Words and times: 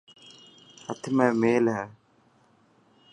هٿ 0.85 1.01
۾ 1.15 1.25
ميل 1.41 1.65
هي. 1.75 1.85